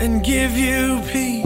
[0.00, 1.44] and give you peace.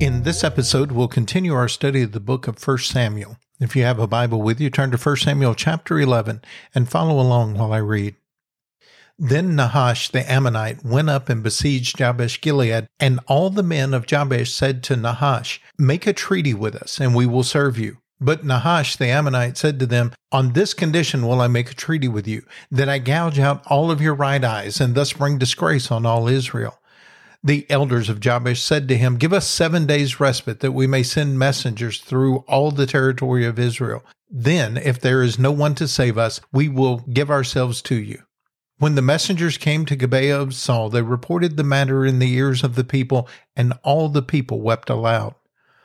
[0.00, 3.36] In this episode, we'll continue our study of the book of 1 Samuel.
[3.60, 6.42] If you have a Bible with you, turn to 1 Samuel chapter 11
[6.74, 8.16] and follow along while I read.
[9.18, 14.06] Then Nahash the Ammonite went up and besieged Jabesh Gilead, and all the men of
[14.06, 17.98] Jabesh said to Nahash, Make a treaty with us, and we will serve you.
[18.24, 22.06] But Nahash the Ammonite said to them, On this condition will I make a treaty
[22.06, 25.90] with you, that I gouge out all of your right eyes, and thus bring disgrace
[25.90, 26.78] on all Israel.
[27.42, 31.02] The elders of Jabesh said to him, Give us seven days' respite, that we may
[31.02, 34.04] send messengers through all the territory of Israel.
[34.30, 38.22] Then, if there is no one to save us, we will give ourselves to you.
[38.78, 42.62] When the messengers came to Gibeah of Saul, they reported the matter in the ears
[42.62, 45.34] of the people, and all the people wept aloud.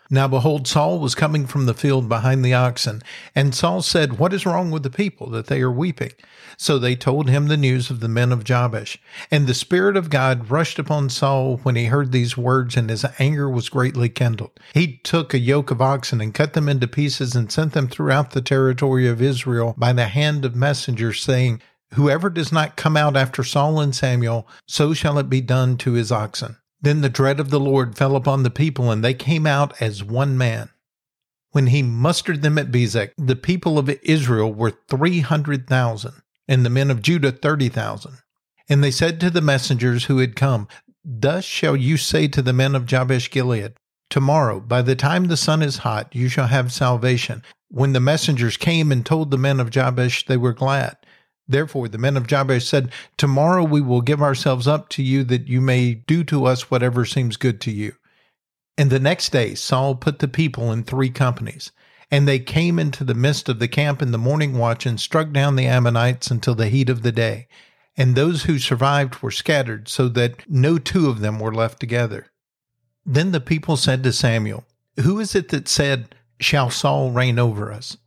[0.10, 3.02] Now behold, Saul was coming from the field behind the oxen,
[3.36, 6.14] and Saul said, What is wrong with the people that they are weeping?
[6.58, 8.98] So they told him the news of the men of Jabesh.
[9.30, 13.06] And the Spirit of God rushed upon Saul when he heard these words, and his
[13.20, 14.52] anger was greatly kindled.
[14.74, 18.32] He took a yoke of oxen and cut them into pieces and sent them throughout
[18.32, 21.62] the territory of Israel by the hand of messengers, saying,
[21.94, 25.94] Whoever does not come out after Saul and Samuel, so shall it be done to
[25.94, 26.58] his oxen.
[26.82, 30.04] Then the dread of the Lord fell upon the people, and they came out as
[30.04, 30.70] one man.
[31.52, 36.66] When he mustered them at Bezek, the people of Israel were three hundred thousand, and
[36.66, 38.18] the men of Judah thirty thousand.
[38.70, 40.68] And they said to the messengers who had come,
[41.04, 43.74] Thus shall you say to the men of Jabesh Gilead,
[44.10, 47.44] Tomorrow, by the time the sun is hot, you shall have salvation.
[47.70, 50.98] When the messengers came and told the men of Jabesh, they were glad.
[51.48, 55.48] Therefore, the men of Jabesh said, Tomorrow we will give ourselves up to you that
[55.48, 57.94] you may do to us whatever seems good to you.
[58.78, 61.72] And the next day, Saul put the people in three companies.
[62.10, 65.32] And they came into the midst of the camp in the morning watch and struck
[65.32, 67.48] down the Ammonites until the heat of the day.
[67.98, 72.28] And those who survived were scattered, so that no two of them were left together.
[73.06, 74.66] Then the people said to Samuel,
[75.02, 77.98] Who is it that said, Shall Saul reign over us?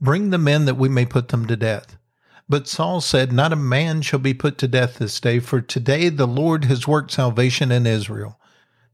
[0.00, 1.96] Bring the men that we may put them to death.
[2.48, 6.08] But Saul said, Not a man shall be put to death this day, for today
[6.08, 8.38] the Lord has worked salvation in Israel.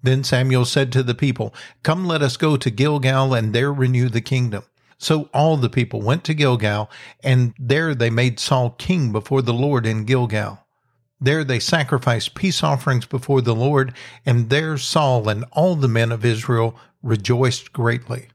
[0.03, 4.09] Then Samuel said to the people, Come, let us go to Gilgal and there renew
[4.09, 4.65] the kingdom.
[4.99, 6.89] So all the people went to Gilgal,
[7.25, 10.61] and there they made Saul king before the Lord in Gilgal.
[11.21, 16.11] There they sacrificed peace offerings before the Lord, and there Saul and all the men
[16.13, 18.29] of Israel rejoiced greatly.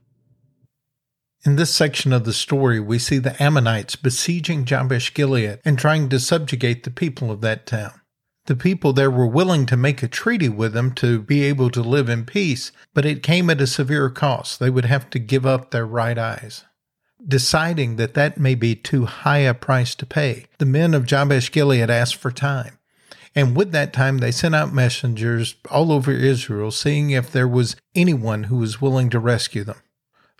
[1.46, 6.08] In this section of the story, we see the Ammonites besieging Jabesh Gilead and trying
[6.08, 8.00] to subjugate the people of that town.
[8.46, 11.82] The people there were willing to make a treaty with them to be able to
[11.82, 14.58] live in peace, but it came at a severe cost.
[14.58, 16.64] They would have to give up their right eyes.
[17.24, 21.52] Deciding that that may be too high a price to pay, the men of Jabesh
[21.52, 22.78] Gilead asked for time.
[23.34, 27.76] And with that time, they sent out messengers all over Israel, seeing if there was
[27.94, 29.82] anyone who was willing to rescue them.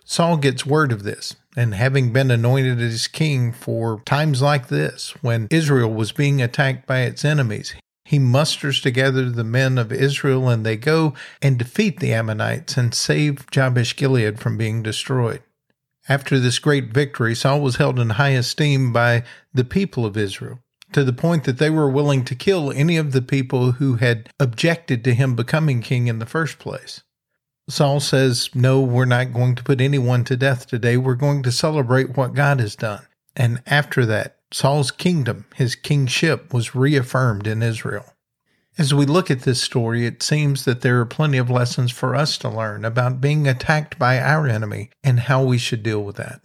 [0.09, 5.11] Saul gets word of this, and having been anointed as king for times like this,
[5.21, 7.75] when Israel was being attacked by its enemies,
[8.05, 12.95] he musters together the men of Israel and they go and defeat the Ammonites and
[12.95, 15.43] save Jabesh Gilead from being destroyed.
[16.09, 19.21] After this great victory, Saul was held in high esteem by
[19.53, 20.57] the people of Israel,
[20.91, 24.31] to the point that they were willing to kill any of the people who had
[24.39, 27.03] objected to him becoming king in the first place.
[27.69, 30.97] Saul says, No, we're not going to put anyone to death today.
[30.97, 33.05] We're going to celebrate what God has done.
[33.35, 38.13] And after that, Saul's kingdom, his kingship, was reaffirmed in Israel.
[38.77, 42.15] As we look at this story, it seems that there are plenty of lessons for
[42.15, 46.15] us to learn about being attacked by our enemy and how we should deal with
[46.15, 46.41] that.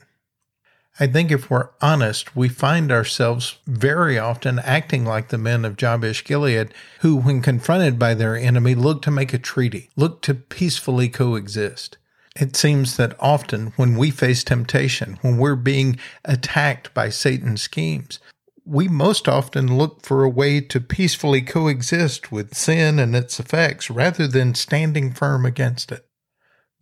[1.01, 5.77] I think if we're honest, we find ourselves very often acting like the men of
[5.77, 10.35] Jabesh Gilead, who, when confronted by their enemy, look to make a treaty, look to
[10.35, 11.99] peacefully coexist.
[12.37, 18.21] It seems that often when we face temptation, when we're being attacked by Satan's schemes,
[18.65, 23.91] we most often look for a way to peacefully coexist with sin and its effects
[23.91, 26.07] rather than standing firm against it.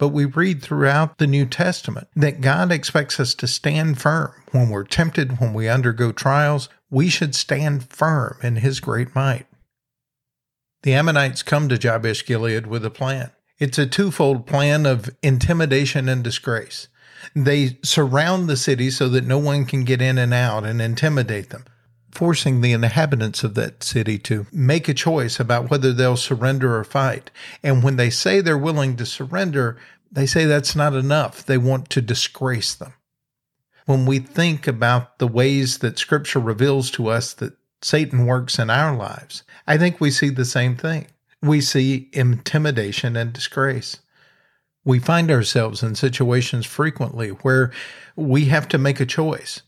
[0.02, 4.68] But we read throughout the New Testament that God expects us to stand firm when
[4.68, 6.68] we're tempted, when we undergo trials.
[6.90, 9.46] We should stand firm in His great might.
[10.82, 13.30] The Ammonites come to Jabesh Gilead with a plan.
[13.60, 16.88] It's a twofold plan of intimidation and disgrace.
[17.36, 21.50] They surround the city so that no one can get in and out and intimidate
[21.50, 21.64] them,
[22.12, 26.84] forcing the inhabitants of that city to make a choice about whether they'll surrender or
[26.84, 27.30] fight.
[27.62, 29.78] And when they say they're willing to surrender,
[30.10, 31.44] they say that's not enough.
[31.44, 32.92] They want to disgrace them.
[33.86, 38.70] When we think about the ways that Scripture reveals to us that Satan works in
[38.70, 41.06] our lives, I think we see the same thing.
[41.40, 43.98] We see intimidation and disgrace.
[44.84, 47.72] We find ourselves in situations frequently where
[48.14, 49.62] we have to make a choice.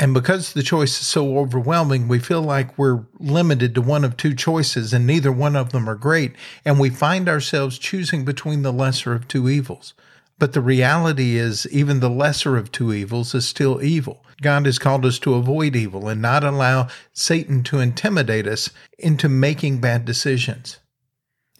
[0.00, 4.16] And because the choice is so overwhelming, we feel like we're limited to one of
[4.16, 6.32] two choices and neither one of them are great.
[6.64, 9.92] And we find ourselves choosing between the lesser of two evils.
[10.38, 14.24] But the reality is, even the lesser of two evils is still evil.
[14.40, 19.28] God has called us to avoid evil and not allow Satan to intimidate us into
[19.28, 20.78] making bad decisions.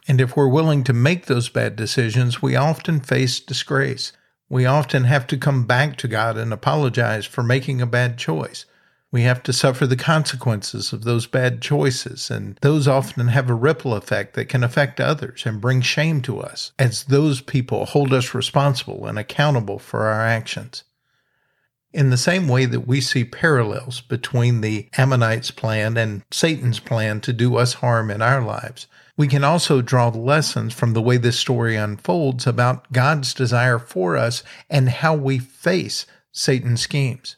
[0.09, 4.15] And if we're willing to make those bad decisions, we often face disgrace.
[4.51, 8.67] We often have to come back to God and apologize for making a bad choice.
[9.13, 13.55] We have to suffer the consequences of those bad choices, and those often have a
[13.55, 18.13] ripple effect that can affect others and bring shame to us, as those people hold
[18.13, 20.83] us responsible and accountable for our actions.
[21.93, 27.21] In the same way that we see parallels between the Ammonites' plan and Satan's plan
[27.23, 28.89] to do us harm in our lives,
[29.21, 34.17] we can also draw lessons from the way this story unfolds about God's desire for
[34.17, 37.37] us and how we face Satan's schemes.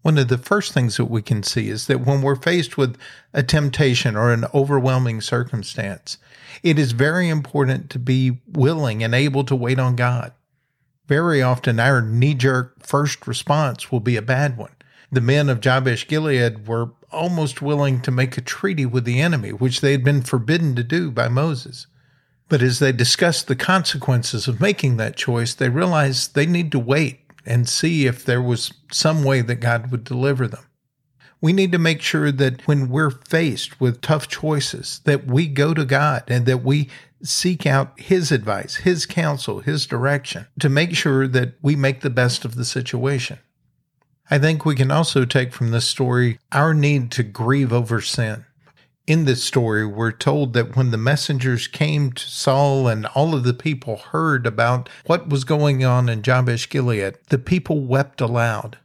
[0.00, 2.96] One of the first things that we can see is that when we're faced with
[3.34, 6.16] a temptation or an overwhelming circumstance,
[6.62, 10.32] it is very important to be willing and able to wait on God.
[11.06, 14.72] Very often, our knee jerk first response will be a bad one.
[15.14, 19.50] The men of Jabesh Gilead were almost willing to make a treaty with the enemy,
[19.52, 21.86] which they had been forbidden to do by Moses.
[22.48, 26.80] But as they discussed the consequences of making that choice, they realized they need to
[26.80, 30.66] wait and see if there was some way that God would deliver them.
[31.40, 35.74] We need to make sure that when we're faced with tough choices, that we go
[35.74, 36.88] to God and that we
[37.22, 42.10] seek out his advice, his counsel, his direction to make sure that we make the
[42.10, 43.38] best of the situation.
[44.30, 48.46] I think we can also take from this story our need to grieve over sin.
[49.06, 53.44] In this story, we're told that when the messengers came to Saul and all of
[53.44, 58.78] the people heard about what was going on in Jabesh Gilead, the people wept aloud.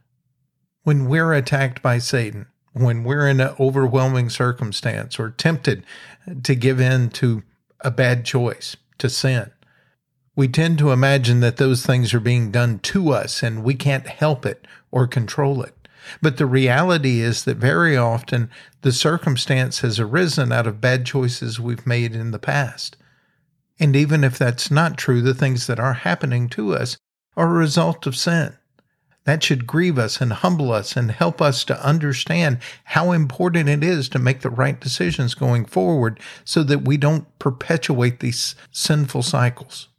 [0.82, 5.84] When we're attacked by Satan, when we're in an overwhelming circumstance or tempted
[6.42, 7.42] to give in to
[7.80, 9.50] a bad choice, to sin,
[10.36, 14.06] we tend to imagine that those things are being done to us and we can't
[14.06, 15.74] help it or control it.
[16.22, 18.50] But the reality is that very often
[18.82, 22.96] the circumstance has arisen out of bad choices we've made in the past.
[23.78, 26.96] And even if that's not true, the things that are happening to us
[27.36, 28.56] are a result of sin.
[29.24, 33.84] That should grieve us and humble us and help us to understand how important it
[33.84, 39.22] is to make the right decisions going forward so that we don't perpetuate these sinful
[39.22, 39.89] cycles.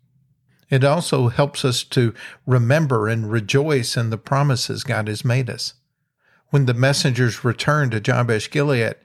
[0.71, 2.13] It also helps us to
[2.47, 5.73] remember and rejoice in the promises God has made us.
[6.49, 8.95] When the messengers return to Jabesh Gilead,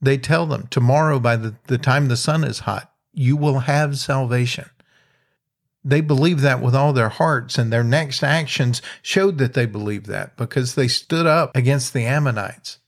[0.00, 3.98] they tell them, Tomorrow, by the, the time the sun is hot, you will have
[3.98, 4.70] salvation.
[5.84, 10.06] They believe that with all their hearts, and their next actions showed that they believed
[10.06, 12.78] that because they stood up against the Ammonites.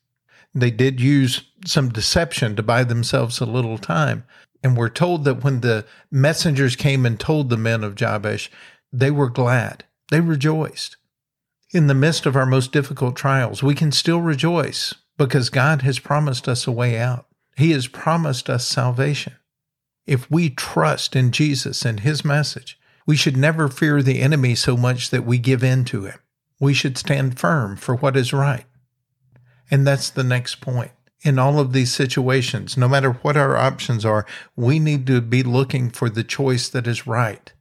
[0.55, 4.25] They did use some deception to buy themselves a little time,
[4.63, 8.51] and we're told that when the messengers came and told the men of Jabesh,
[8.93, 9.85] they were glad.
[10.11, 10.97] They rejoiced.
[11.71, 15.99] In the midst of our most difficult trials, we can still rejoice because God has
[15.99, 17.27] promised us a way out.
[17.57, 19.35] He has promised us salvation.
[20.07, 24.77] If we trust in Jesus and His message, we should never fear the enemy so
[24.77, 26.19] much that we give in to him.
[26.61, 28.67] We should stand firm for what is right.
[29.71, 34.05] And that's the next point in all of these situations, no matter what our options
[34.05, 37.53] are, we need to be looking for the choice that is right.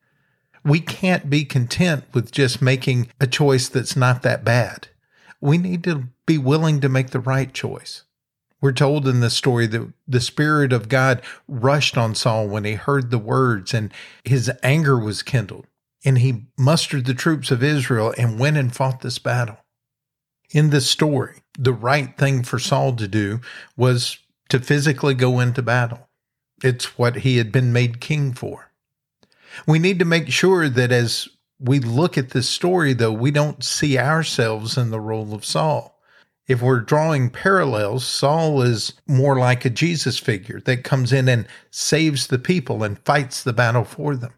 [0.63, 4.89] We can't be content with just making a choice that's not that bad.
[5.39, 8.03] We need to be willing to make the right choice.
[8.59, 12.73] We're told in this story that the Spirit of God rushed on Saul when he
[12.73, 15.67] heard the words, and his anger was kindled.
[16.03, 19.57] And he mustered the troops of Israel and went and fought this battle.
[20.51, 23.41] In this story, the right thing for Saul to do
[23.75, 26.07] was to physically go into battle.
[26.63, 28.71] It's what he had been made king for.
[29.65, 31.27] We need to make sure that as
[31.59, 35.99] we look at this story, though, we don't see ourselves in the role of Saul.
[36.47, 41.47] If we're drawing parallels, Saul is more like a Jesus figure that comes in and
[41.71, 44.33] saves the people and fights the battle for them.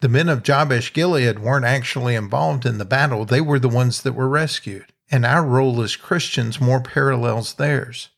[0.00, 4.02] The men of Jabesh Gilead weren't actually involved in the battle, they were the ones
[4.02, 4.92] that were rescued.
[5.10, 8.10] And our role as Christians more parallels theirs.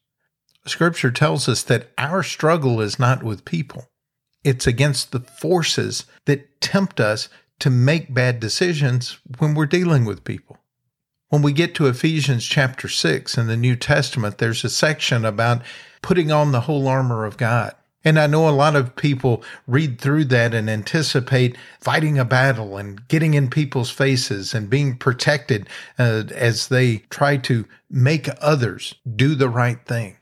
[0.66, 3.88] Scripture tells us that our struggle is not with people,
[4.44, 7.28] it's against the forces that tempt us
[7.58, 10.58] to make bad decisions when we're dealing with people.
[11.28, 15.62] When we get to Ephesians chapter 6 in the New Testament, there's a section about
[16.00, 17.74] putting on the whole armor of God.
[18.04, 22.76] And I know a lot of people read through that and anticipate fighting a battle
[22.76, 28.94] and getting in people's faces and being protected uh, as they try to make others
[29.16, 30.16] do the right thing.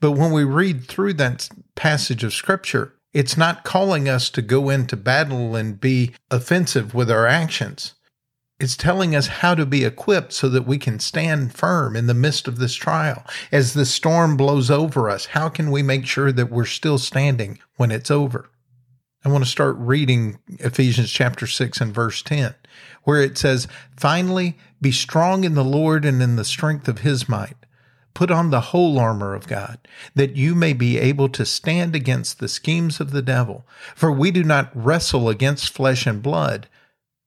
[0.00, 4.70] But when we read through that passage of scripture, it's not calling us to go
[4.70, 7.94] into battle and be offensive with our actions.
[8.62, 12.14] It's telling us how to be equipped so that we can stand firm in the
[12.14, 13.24] midst of this trial.
[13.50, 17.58] As the storm blows over us, how can we make sure that we're still standing
[17.76, 18.50] when it's over?
[19.24, 22.54] I want to start reading Ephesians chapter 6 and verse 10,
[23.02, 23.66] where it says,
[23.96, 27.56] Finally, be strong in the Lord and in the strength of his might.
[28.14, 29.78] Put on the whole armor of God,
[30.14, 33.66] that you may be able to stand against the schemes of the devil.
[33.96, 36.68] For we do not wrestle against flesh and blood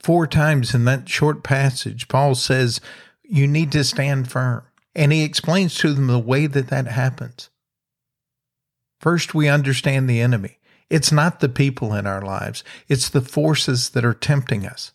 [0.00, 2.80] Four times in that short passage, Paul says,
[3.22, 4.62] You need to stand firm.
[4.94, 7.50] And he explains to them the way that that happens.
[8.98, 10.58] First, we understand the enemy.
[10.88, 14.92] It's not the people in our lives, it's the forces that are tempting us.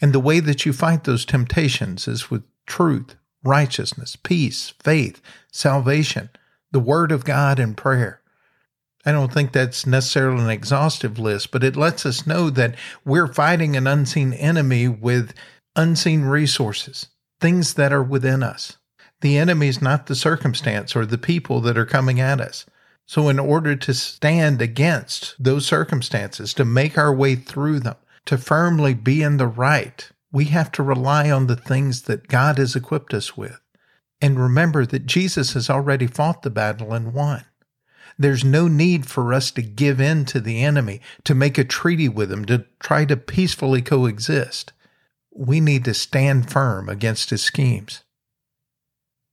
[0.00, 6.28] And the way that you fight those temptations is with truth, righteousness, peace, faith, salvation,
[6.70, 8.20] the Word of God, and prayer.
[9.06, 13.32] I don't think that's necessarily an exhaustive list, but it lets us know that we're
[13.32, 15.32] fighting an unseen enemy with
[15.76, 17.06] unseen resources,
[17.40, 18.78] things that are within us.
[19.20, 22.66] The enemy is not the circumstance or the people that are coming at us.
[23.06, 28.36] So, in order to stand against those circumstances, to make our way through them, to
[28.36, 32.74] firmly be in the right, we have to rely on the things that God has
[32.74, 33.60] equipped us with.
[34.20, 37.44] And remember that Jesus has already fought the battle and won.
[38.18, 42.08] There's no need for us to give in to the enemy, to make a treaty
[42.08, 44.72] with him, to try to peacefully coexist.
[45.34, 48.04] We need to stand firm against his schemes.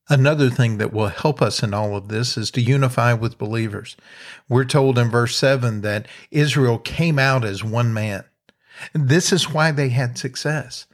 [0.09, 3.95] Another thing that will help us in all of this is to unify with believers.
[4.49, 8.25] We're told in verse 7 that Israel came out as one man.
[8.93, 10.87] This is why they had success.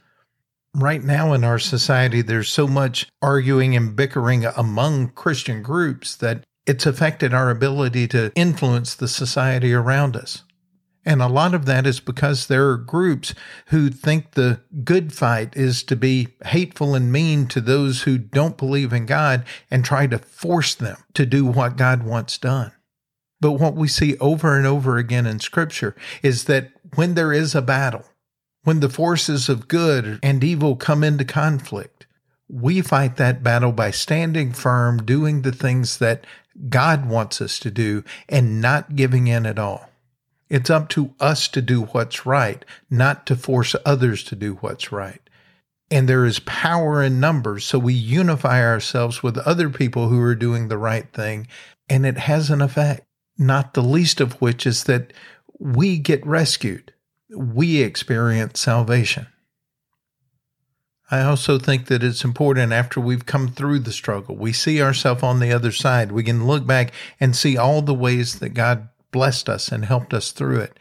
[0.74, 6.44] Right now in our society, there's so much arguing and bickering among Christian groups that
[6.66, 10.44] it's affected our ability to influence the society around us.
[11.04, 13.34] And a lot of that is because there are groups
[13.66, 18.58] who think the good fight is to be hateful and mean to those who don't
[18.58, 22.72] believe in God and try to force them to do what God wants done.
[23.40, 27.54] But what we see over and over again in Scripture is that when there is
[27.54, 28.04] a battle,
[28.64, 32.06] when the forces of good and evil come into conflict,
[32.50, 36.24] we fight that battle by standing firm, doing the things that
[36.68, 39.88] God wants us to do and not giving in at all.
[40.48, 44.90] It's up to us to do what's right, not to force others to do what's
[44.90, 45.20] right.
[45.92, 50.34] And there is power in numbers, so we unify ourselves with other people who are
[50.34, 51.46] doing the right thing,
[51.88, 53.06] and it has an effect,
[53.38, 55.12] not the least of which is that
[55.58, 56.92] we get rescued.
[57.32, 59.28] We experience salvation.
[61.10, 65.24] I also think that it's important after we've come through the struggle, we see ourselves
[65.24, 66.12] on the other side.
[66.12, 70.14] We can look back and see all the ways that God blessed us and helped
[70.14, 70.78] us through it.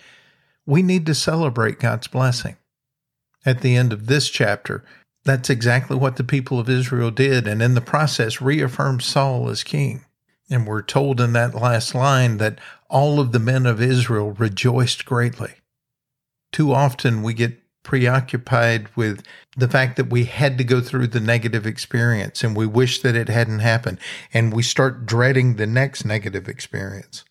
[0.67, 2.57] We need to celebrate God's blessing.
[3.43, 4.86] At the end of this chapter,
[5.24, 9.63] that's exactly what the people of Israel did, and in the process reaffirmed Saul as
[9.63, 10.05] king.
[10.50, 12.59] And we're told in that last line that
[12.89, 15.53] all of the men of Israel rejoiced greatly.
[16.51, 19.24] Too often we get preoccupied with
[19.57, 23.15] the fact that we had to go through the negative experience and we wish that
[23.15, 23.98] it hadn't happened
[24.33, 27.24] and we start dreading the next negative experience.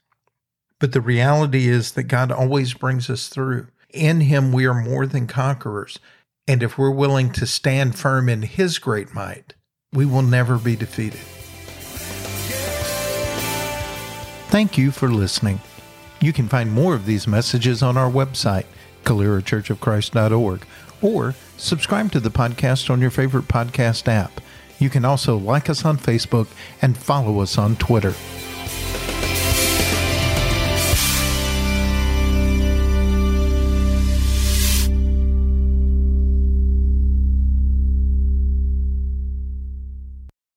[0.81, 3.69] But the reality is that God always brings us through.
[3.91, 5.99] In Him, we are more than conquerors.
[6.47, 9.55] And if we're willing to stand firm in His great might,
[9.93, 11.21] we will never be defeated.
[14.51, 15.61] Thank you for listening.
[16.21, 18.65] You can find more of these messages on our website,
[19.09, 20.67] CaleraChurchOfChrist.org,
[21.01, 24.41] or subscribe to the podcast on your favorite podcast app.
[24.79, 26.49] You can also like us on Facebook
[26.83, 28.15] and follow us on Twitter.